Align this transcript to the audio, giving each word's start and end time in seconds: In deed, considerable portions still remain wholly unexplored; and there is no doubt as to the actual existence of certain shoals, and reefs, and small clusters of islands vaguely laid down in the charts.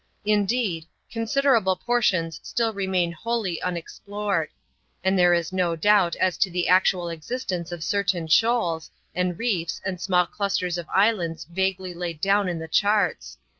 In 0.25 0.47
deed, 0.47 0.87
considerable 1.11 1.75
portions 1.75 2.39
still 2.41 2.73
remain 2.73 3.11
wholly 3.11 3.61
unexplored; 3.61 4.49
and 5.03 5.15
there 5.15 5.35
is 5.35 5.53
no 5.53 5.75
doubt 5.75 6.15
as 6.15 6.39
to 6.39 6.49
the 6.49 6.67
actual 6.67 7.07
existence 7.07 7.71
of 7.71 7.83
certain 7.83 8.25
shoals, 8.25 8.89
and 9.13 9.37
reefs, 9.37 9.79
and 9.85 10.01
small 10.01 10.25
clusters 10.25 10.79
of 10.79 10.87
islands 10.91 11.43
vaguely 11.45 11.93
laid 11.93 12.19
down 12.19 12.49
in 12.49 12.57
the 12.57 12.67
charts. 12.67 13.37